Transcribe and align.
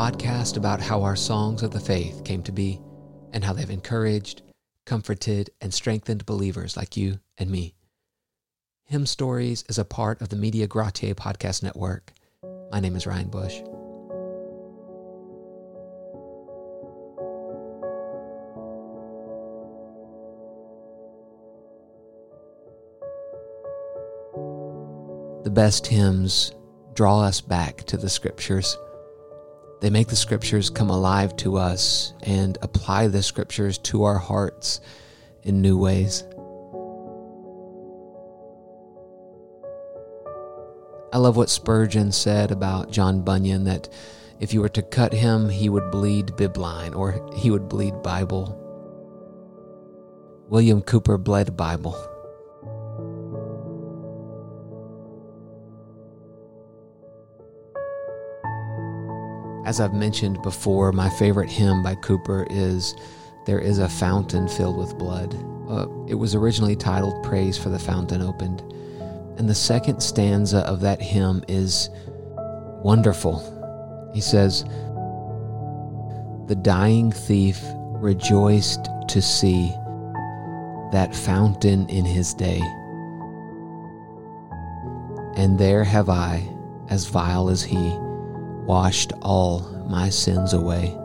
podcast 0.00 0.56
about 0.56 0.80
how 0.80 1.02
our 1.02 1.14
songs 1.14 1.62
of 1.62 1.72
the 1.72 1.78
faith 1.78 2.24
came 2.24 2.42
to 2.42 2.50
be 2.50 2.80
and 3.34 3.44
how 3.44 3.52
they've 3.52 3.68
encouraged, 3.68 4.40
comforted, 4.86 5.50
and 5.60 5.74
strengthened 5.74 6.24
believers 6.24 6.74
like 6.74 6.96
you 6.96 7.20
and 7.36 7.50
me. 7.50 7.74
Hymn 8.86 9.04
Stories 9.04 9.62
is 9.68 9.76
a 9.76 9.84
part 9.84 10.22
of 10.22 10.30
the 10.30 10.36
Media 10.36 10.66
Gratiae 10.66 11.14
podcast 11.14 11.62
network. 11.62 12.14
My 12.72 12.80
name 12.80 12.96
is 12.96 13.06
Ryan 13.06 13.28
Bush. 13.28 13.58
The 25.44 25.50
best 25.50 25.86
hymns 25.86 26.52
draw 26.94 27.20
us 27.20 27.42
back 27.42 27.84
to 27.84 27.98
the 27.98 28.08
scriptures. 28.08 28.78
They 29.80 29.90
make 29.90 30.08
the 30.08 30.16
scriptures 30.16 30.68
come 30.68 30.90
alive 30.90 31.36
to 31.36 31.56
us 31.56 32.12
and 32.22 32.58
apply 32.60 33.08
the 33.08 33.22
scriptures 33.22 33.78
to 33.78 34.04
our 34.04 34.18
hearts 34.18 34.80
in 35.42 35.62
new 35.62 35.78
ways. 35.78 36.24
I 41.12 41.18
love 41.18 41.36
what 41.36 41.50
Spurgeon 41.50 42.12
said 42.12 42.50
about 42.50 42.90
John 42.90 43.22
Bunyan 43.22 43.64
that 43.64 43.88
if 44.38 44.54
you 44.54 44.60
were 44.60 44.68
to 44.70 44.82
cut 44.82 45.12
him, 45.12 45.48
he 45.48 45.68
would 45.68 45.90
bleed 45.90 46.28
Bibline 46.28 46.94
or 46.94 47.30
he 47.34 47.50
would 47.50 47.68
bleed 47.68 48.02
Bible. 48.02 48.56
William 50.48 50.82
Cowper 50.82 51.16
bled 51.16 51.56
Bible. 51.56 52.09
As 59.64 59.78
I've 59.78 59.92
mentioned 59.92 60.40
before, 60.42 60.90
my 60.90 61.10
favorite 61.10 61.50
hymn 61.50 61.82
by 61.82 61.94
Cowper 61.94 62.46
is 62.50 62.94
There 63.44 63.58
is 63.58 63.78
a 63.78 63.88
Fountain 63.88 64.48
Filled 64.48 64.78
with 64.78 64.96
Blood. 64.96 65.34
Uh, 65.68 65.86
it 66.08 66.14
was 66.14 66.34
originally 66.34 66.76
titled 66.76 67.22
Praise 67.22 67.58
for 67.58 67.68
the 67.68 67.78
Fountain 67.78 68.22
Opened. 68.22 68.62
And 69.36 69.48
the 69.48 69.54
second 69.54 70.02
stanza 70.02 70.60
of 70.60 70.80
that 70.80 71.00
hymn 71.00 71.44
is 71.46 71.90
wonderful. 72.82 73.38
He 74.14 74.20
says, 74.22 74.64
The 76.48 76.58
dying 76.60 77.12
thief 77.12 77.60
rejoiced 78.00 78.88
to 79.08 79.20
see 79.20 79.68
that 80.90 81.14
fountain 81.14 81.86
in 81.90 82.06
his 82.06 82.32
day. 82.32 82.60
And 85.36 85.58
there 85.58 85.84
have 85.84 86.08
I, 86.08 86.48
as 86.88 87.06
vile 87.06 87.50
as 87.50 87.62
he, 87.62 87.96
washed 88.70 89.12
all 89.22 89.62
my 89.88 90.08
sins 90.08 90.52
away. 90.52 90.96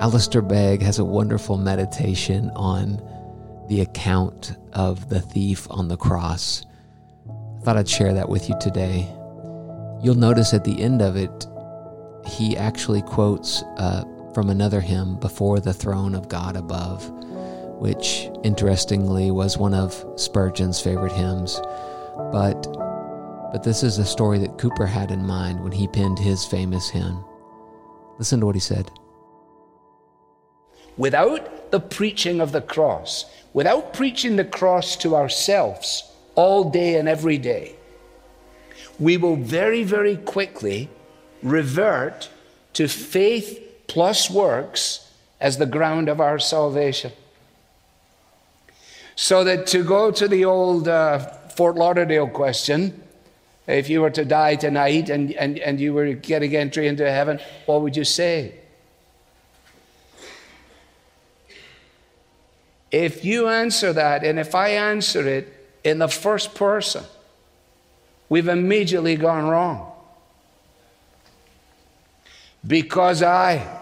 Alistair 0.00 0.42
Begg 0.42 0.82
has 0.82 0.98
a 0.98 1.04
wonderful 1.04 1.56
meditation 1.56 2.50
on 2.54 3.00
the 3.68 3.80
account 3.80 4.54
of 4.74 5.08
the 5.08 5.22
thief 5.22 5.66
on 5.70 5.88
the 5.88 5.96
cross. 5.96 6.66
I 7.26 7.64
thought 7.64 7.78
I'd 7.78 7.88
share 7.88 8.12
that 8.12 8.28
with 8.28 8.50
you 8.50 8.54
today. 8.60 9.08
You'll 10.02 10.14
notice 10.14 10.52
at 10.52 10.64
the 10.64 10.78
end 10.78 11.00
of 11.00 11.16
it, 11.16 11.46
he 12.26 12.54
actually 12.54 13.00
quotes 13.00 13.62
uh, 13.78 14.04
from 14.34 14.50
another 14.50 14.82
hymn, 14.82 15.16
Before 15.20 15.58
the 15.58 15.72
Throne 15.72 16.14
of 16.14 16.28
God 16.28 16.54
Above, 16.54 17.08
which 17.80 18.28
interestingly 18.44 19.30
was 19.30 19.56
one 19.56 19.72
of 19.72 20.04
Spurgeon's 20.16 20.82
favorite 20.82 21.12
hymns. 21.12 21.62
But 22.30 22.71
but 23.52 23.62
this 23.62 23.82
is 23.82 23.98
a 23.98 24.04
story 24.04 24.38
that 24.38 24.56
Cowper 24.56 24.86
had 24.86 25.10
in 25.10 25.26
mind 25.26 25.62
when 25.62 25.72
he 25.72 25.86
penned 25.86 26.18
his 26.18 26.46
famous 26.46 26.88
hymn. 26.88 27.22
Listen 28.18 28.40
to 28.40 28.46
what 28.46 28.54
he 28.54 28.60
said. 28.60 28.90
Without 30.96 31.70
the 31.70 31.80
preaching 31.80 32.40
of 32.40 32.52
the 32.52 32.62
cross, 32.62 33.26
without 33.52 33.92
preaching 33.92 34.36
the 34.36 34.44
cross 34.44 34.96
to 34.96 35.14
ourselves 35.14 36.10
all 36.34 36.70
day 36.70 36.96
and 36.96 37.08
every 37.08 37.36
day, 37.36 37.76
we 38.98 39.18
will 39.18 39.36
very, 39.36 39.82
very 39.84 40.16
quickly 40.16 40.88
revert 41.42 42.30
to 42.72 42.88
faith 42.88 43.60
plus 43.86 44.30
works 44.30 45.12
as 45.40 45.58
the 45.58 45.66
ground 45.66 46.08
of 46.08 46.20
our 46.20 46.38
salvation. 46.38 47.12
So 49.14 49.44
that 49.44 49.66
to 49.68 49.84
go 49.84 50.10
to 50.10 50.26
the 50.26 50.46
old 50.46 50.88
uh, 50.88 51.18
Fort 51.54 51.76
Lauderdale 51.76 52.28
question, 52.28 53.02
if 53.66 53.88
you 53.88 54.00
were 54.00 54.10
to 54.10 54.24
die 54.24 54.56
tonight 54.56 55.08
and, 55.08 55.32
and, 55.32 55.58
and 55.58 55.80
you 55.80 55.94
were 55.94 56.12
getting 56.14 56.56
entry 56.56 56.88
into 56.88 57.08
heaven, 57.08 57.40
what 57.66 57.82
would 57.82 57.96
you 57.96 58.04
say? 58.04 58.54
If 62.90 63.24
you 63.24 63.48
answer 63.48 63.92
that, 63.92 64.22
and 64.22 64.38
if 64.38 64.54
I 64.54 64.70
answer 64.70 65.26
it 65.26 65.78
in 65.82 65.98
the 65.98 66.08
first 66.08 66.54
person, 66.54 67.04
we've 68.28 68.48
immediately 68.48 69.16
gone 69.16 69.48
wrong. 69.48 69.92
Because 72.66 73.22
I, 73.22 73.80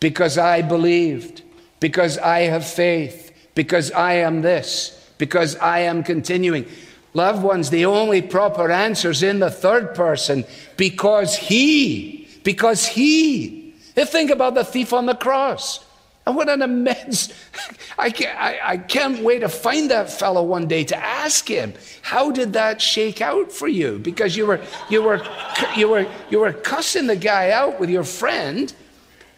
because 0.00 0.36
I 0.36 0.62
believed, 0.62 1.42
because 1.78 2.18
I 2.18 2.40
have 2.40 2.66
faith, 2.66 3.32
because 3.54 3.92
I 3.92 4.14
am 4.14 4.42
this, 4.42 5.10
because 5.16 5.56
I 5.56 5.80
am 5.80 6.02
continuing. 6.02 6.66
Loved 7.14 7.42
ones, 7.42 7.70
the 7.70 7.86
only 7.86 8.22
proper 8.22 8.70
answer 8.70 9.10
is 9.10 9.22
in 9.22 9.38
the 9.38 9.50
third 9.50 9.94
person 9.94 10.44
because 10.76 11.36
he, 11.36 12.28
because 12.44 12.86
he. 12.86 13.74
If 13.96 14.10
think 14.10 14.30
about 14.30 14.54
the 14.54 14.64
thief 14.64 14.92
on 14.92 15.06
the 15.06 15.14
cross. 15.14 15.84
And 16.28 16.36
what 16.36 16.50
an 16.50 16.60
immense, 16.60 17.32
I 17.98 18.10
can't, 18.10 18.38
I, 18.38 18.58
I 18.62 18.76
can't 18.76 19.22
wait 19.22 19.38
to 19.38 19.48
find 19.48 19.90
that 19.90 20.12
fellow 20.12 20.42
one 20.42 20.68
day 20.68 20.84
to 20.84 20.96
ask 20.96 21.48
him, 21.48 21.72
how 22.02 22.30
did 22.30 22.52
that 22.52 22.82
shake 22.82 23.22
out 23.22 23.50
for 23.50 23.66
you? 23.66 23.98
Because 23.98 24.36
you 24.36 24.44
were, 24.44 24.60
you 24.90 25.02
were, 25.02 25.26
you 25.74 25.88
were, 25.88 26.06
you 26.28 26.40
were 26.40 26.52
cussing 26.52 27.06
the 27.06 27.16
guy 27.16 27.50
out 27.52 27.80
with 27.80 27.88
your 27.88 28.04
friend. 28.04 28.74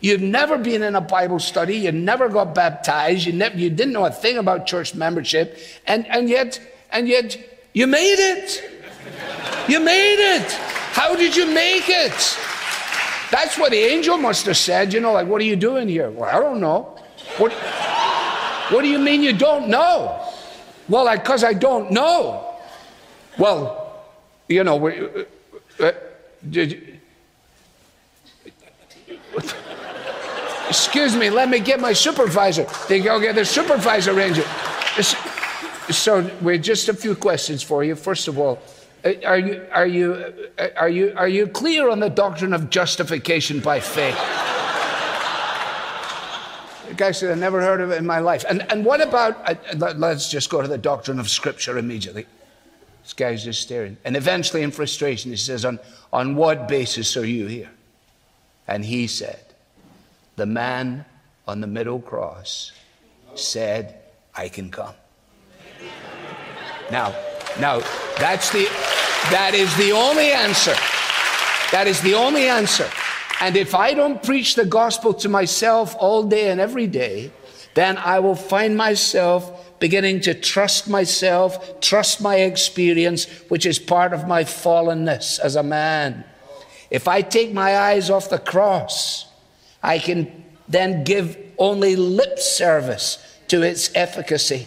You've 0.01 0.21
never 0.21 0.59
been 0.59 0.83
in 0.83 0.97
a 0.97 1.01
Bible 1.01 1.39
study. 1.39 1.77
You 1.77 1.93
never 1.93 2.29
got 2.29 2.57
baptized. 2.57 3.25
You, 3.25 3.35
never, 3.35 3.57
you 3.57 3.71
didn't 3.71 3.93
know 3.93 4.07
a 4.07 4.11
thing 4.11 4.37
about 4.37 4.67
church 4.67 4.93
membership. 4.93 5.59
And, 5.87 6.09
and 6.09 6.29
yet, 6.29 6.61
and 6.91 7.07
yet 7.07 7.39
you 7.73 7.87
made 7.87 8.19
it. 8.19 8.71
You 9.69 9.81
made 9.81 10.37
it. 10.37 10.53
How 10.93 11.15
did 11.15 11.37
you 11.37 11.47
make 11.47 11.89
it? 11.89 12.39
That's 13.31 13.57
what 13.57 13.71
the 13.71 13.79
angel 13.79 14.19
must 14.19 14.47
have 14.47 14.57
said. 14.57 14.93
You 14.93 15.01
know, 15.01 15.13
like, 15.13 15.29
what 15.29 15.41
are 15.41 15.45
you 15.45 15.57
doing 15.57 15.89
here? 15.89 16.11
Well, 16.11 16.29
I 16.29 16.41
don't 16.41 16.61
know. 16.61 16.99
What, 17.39 17.53
what 17.53 18.83
do 18.83 18.89
you 18.89 18.99
mean 18.99 19.23
you 19.23 19.33
don't 19.33 19.69
know? 19.69 20.21
Well, 20.89 21.17
because 21.17 21.45
I, 21.45 21.51
I, 21.51 21.53
don't 21.53 21.93
know. 21.93 22.57
Well, 23.39 24.03
you 24.49 24.65
know, 24.65 24.89
uh, 24.89 25.25
uh, 25.79 25.93
did, 26.49 27.01
excuse 30.69 31.15
me, 31.15 31.31
let 31.31 31.49
me 31.49 31.61
get 31.61 31.81
my 31.81 31.93
supervisor. 31.93 32.67
They 32.89 33.01
go 33.01 33.21
get 33.21 33.37
the 33.37 33.45
supervisor 33.45 34.13
ranger. 34.13 34.45
So, 35.91 36.31
we're 36.41 36.59
just 36.59 36.89
a 36.89 36.95
few 36.95 37.15
questions 37.15 37.63
for 37.63 37.83
you. 37.83 37.97
First 37.97 38.29
of 38.29 38.39
all, 38.39 38.61
uh, 39.05 39.13
are 39.25 39.39
you, 39.39 39.67
are 39.73 39.87
you, 39.87 40.35
uh, 40.59 40.69
are 40.77 40.89
you, 40.89 41.13
are 41.17 41.29
you 41.29 41.47
clear 41.47 41.91
on 41.91 42.01
the 42.01 42.11
doctrine 42.11 42.53
of 42.53 42.71
justification 42.71 43.61
by 43.61 43.81
faith? 43.81 44.19
the 46.89 46.95
guy 46.95 47.13
said, 47.13 47.31
I 47.31 47.35
never 47.35 47.61
heard 47.61 47.81
of 47.81 47.91
it 47.93 47.99
in 47.99 48.07
my 48.07 48.19
life. 48.19 48.45
And, 48.49 48.71
and 48.71 48.85
what 48.85 49.01
about, 49.01 49.41
uh, 49.49 49.55
let's 49.97 50.29
just 50.29 50.51
go 50.51 50.61
to 50.61 50.69
the 50.69 50.79
doctrine 50.79 51.19
of 51.19 51.31
Scripture 51.31 51.79
immediately. 51.79 52.27
This 53.03 53.13
guy's 53.13 53.45
just 53.45 53.63
staring. 53.63 53.97
And 54.05 54.17
eventually, 54.17 54.63
in 54.63 54.71
frustration, 54.71 55.31
he 55.31 55.37
says, 55.37 55.65
On, 55.65 55.79
on 56.13 56.37
what 56.37 56.69
basis 56.69 57.17
are 57.17 57.25
you 57.25 57.47
here? 57.47 57.71
And 58.69 58.85
he 58.85 59.07
said, 59.07 59.41
The 60.37 60.47
man 60.47 61.05
on 61.49 61.61
the 61.61 61.67
middle 61.67 62.01
cross 62.01 62.73
said, 63.35 64.01
I 64.35 64.49
can 64.49 64.71
come. 64.71 64.95
Now, 66.91 67.15
now 67.59 67.81
that's 68.19 68.51
the 68.51 68.65
that 69.31 69.53
is 69.55 69.75
the 69.77 69.93
only 69.93 70.33
answer. 70.33 70.75
That 71.73 71.87
is 71.87 72.01
the 72.01 72.15
only 72.15 72.49
answer. 72.49 72.89
And 73.41 73.57
if 73.57 73.75
I 73.75 73.95
don't 73.95 74.23
preach 74.23 74.55
the 74.55 74.65
gospel 74.65 75.15
to 75.15 75.29
myself 75.29 75.95
all 75.99 76.25
day 76.25 76.51
and 76.51 76.61
every 76.61 76.87
day, 76.87 77.31
then 77.75 77.97
I 77.97 78.19
will 78.19 78.35
find 78.35 78.77
myself 78.77 79.79
beginning 79.79 80.21
to 80.23 80.35
trust 80.35 80.89
myself, 80.89 81.81
trust 81.81 82.21
my 82.21 82.37
experience, 82.37 83.27
which 83.49 83.65
is 83.67 83.79
part 83.79 84.13
of 84.13 84.27
my 84.27 84.45
fallenness 84.45 85.39
as 85.39 85.57
a 85.57 85.63
man. 85.63 86.25
If 86.91 87.07
I 87.07 87.23
take 87.23 87.53
my 87.53 87.79
eyes 87.79 88.11
off 88.11 88.29
the 88.29 88.39
cross, 88.39 89.27
I 89.83 89.99
can 89.99 90.45
then 90.69 91.05
give 91.05 91.39
only 91.57 91.95
lip 91.95 92.39
service 92.39 93.25
to 93.49 93.63
its 93.63 93.95
efficacy 93.95 94.67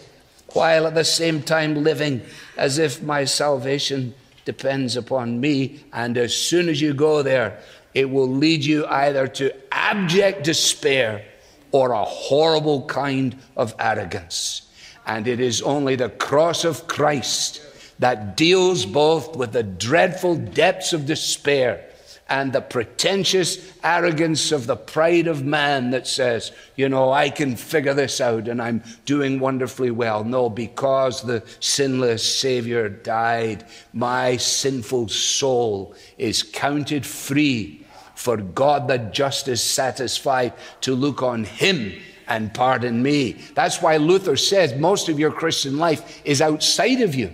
while 0.53 0.87
at 0.87 0.95
the 0.95 1.03
same 1.03 1.41
time 1.41 1.83
living 1.83 2.21
as 2.57 2.77
if 2.77 3.01
my 3.01 3.25
salvation 3.25 4.13
depends 4.45 4.95
upon 4.95 5.39
me. 5.39 5.83
And 5.91 6.17
as 6.17 6.35
soon 6.35 6.69
as 6.69 6.81
you 6.81 6.93
go 6.93 7.23
there, 7.23 7.59
it 7.93 8.09
will 8.09 8.27
lead 8.29 8.63
you 8.63 8.85
either 8.87 9.27
to 9.27 9.53
abject 9.71 10.43
despair 10.43 11.25
or 11.71 11.91
a 11.91 12.03
horrible 12.03 12.85
kind 12.85 13.37
of 13.57 13.75
arrogance. 13.79 14.63
And 15.05 15.27
it 15.27 15.39
is 15.39 15.61
only 15.61 15.95
the 15.95 16.09
cross 16.09 16.63
of 16.63 16.87
Christ 16.87 17.61
that 17.99 18.37
deals 18.37 18.85
both 18.85 19.35
with 19.35 19.53
the 19.53 19.63
dreadful 19.63 20.35
depths 20.35 20.93
of 20.93 21.05
despair 21.05 21.89
and 22.29 22.53
the 22.53 22.61
pretentious 22.61 23.73
arrogance 23.83 24.51
of 24.51 24.65
the 24.65 24.75
pride 24.75 25.27
of 25.27 25.43
man 25.43 25.91
that 25.91 26.07
says, 26.07 26.51
you 26.75 26.89
know, 26.89 27.11
I 27.11 27.29
can 27.29 27.55
figure 27.55 27.93
this 27.93 28.21
out 28.21 28.47
and 28.47 28.61
I'm 28.61 28.83
doing 29.05 29.39
wonderfully 29.39 29.91
well. 29.91 30.23
No, 30.23 30.49
because 30.49 31.21
the 31.21 31.43
sinless 31.59 32.23
Savior 32.23 32.89
died, 32.89 33.65
my 33.91 34.37
sinful 34.37 35.09
soul 35.09 35.95
is 36.17 36.43
counted 36.43 37.05
free 37.05 37.85
for 38.15 38.37
God 38.37 38.87
the 38.87 38.99
just 38.99 39.47
is 39.47 39.61
satisfied 39.61 40.53
to 40.81 40.95
look 40.95 41.21
on 41.21 41.43
Him 41.43 41.93
and 42.27 42.53
pardon 42.53 43.03
me. 43.03 43.33
That's 43.53 43.81
why 43.81 43.97
Luther 43.97 44.37
says 44.37 44.75
most 44.75 45.09
of 45.09 45.19
your 45.19 45.31
Christian 45.31 45.77
life 45.77 46.21
is 46.23 46.41
outside 46.41 47.01
of 47.01 47.15
you. 47.15 47.33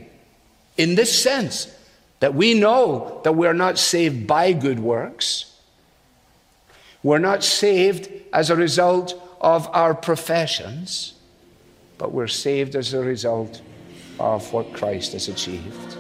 In 0.78 0.96
this 0.96 1.22
sense, 1.22 1.68
that 2.20 2.36
we 2.36 2.54
know 2.54 3.22
that 3.24 3.34
we're 3.34 3.54
not 3.54 3.78
saved 3.78 4.28
by 4.28 4.54
good 4.54 4.80
works. 4.80 5.56
We're 7.02 7.20
not 7.20 7.44
saved 7.44 8.10
as 8.34 8.50
a 8.50 8.56
result 8.56 9.14
of 9.40 9.68
our 9.70 9.94
professions, 9.94 11.14
but 11.98 12.12
we're 12.12 12.28
saved 12.28 12.76
as 12.76 12.94
a 12.94 13.00
result 13.00 13.62
of 14.20 14.52
what 14.52 14.74
Christ 14.74 15.14
has 15.14 15.30
achieved. 15.30 15.98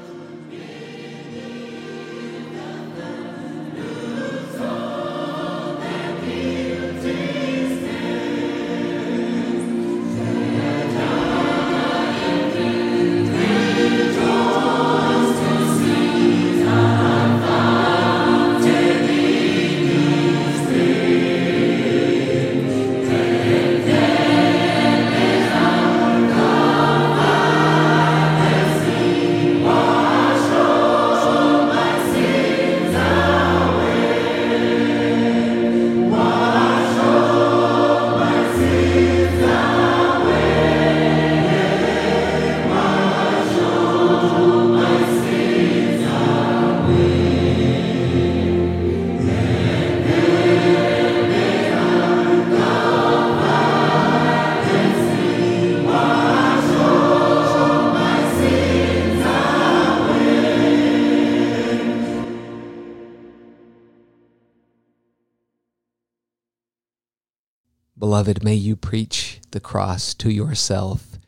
Beloved, 68.10 68.44
may 68.44 68.56
you 68.56 68.76
preach 68.76 69.40
the 69.52 69.60
cross 69.60 70.16
to 70.16 70.32
yourself 70.32 71.20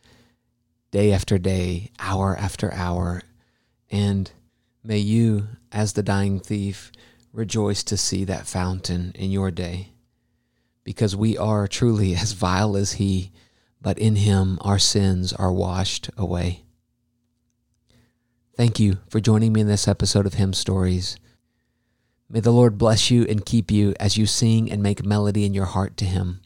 day 0.90 1.14
after 1.14 1.38
day, 1.38 1.92
hour 2.00 2.36
after 2.36 2.74
hour, 2.74 3.22
and 3.92 4.32
may 4.84 4.98
you, 4.98 5.48
as 5.72 5.94
the 5.94 6.02
dying 6.02 6.40
thief, 6.40 6.92
rejoice 7.34 7.84
to 7.84 7.96
see 7.96 8.24
that 8.24 8.48
fountain 8.48 9.12
in 9.14 9.30
your 9.30 9.52
day. 9.52 9.92
Because 10.84 11.16
we 11.16 11.38
are 11.38 11.68
truly 11.68 12.16
as 12.20 12.32
vile 12.32 12.76
as 12.76 12.94
he, 12.94 13.32
but 13.80 14.00
in 14.00 14.16
him 14.16 14.58
our 14.62 14.80
sins 14.80 15.34
are 15.34 15.54
washed 15.54 16.10
away. 16.18 16.64
Thank 18.58 18.80
you 18.80 18.98
for 19.08 19.20
joining 19.20 19.54
me 19.54 19.62
in 19.62 19.68
this 19.68 19.88
episode 19.88 20.26
of 20.26 20.34
Hymn 20.34 20.54
Stories. 20.54 21.16
May 22.28 22.40
the 22.40 22.50
Lord 22.50 22.80
bless 22.80 23.12
you 23.12 23.24
and 23.26 23.46
keep 23.46 23.70
you 23.70 23.94
as 24.00 24.18
you 24.18 24.26
sing 24.26 24.72
and 24.72 24.82
make 24.82 25.06
melody 25.06 25.46
in 25.46 25.54
your 25.54 25.66
heart 25.66 25.96
to 25.98 26.06
Him. 26.06 26.42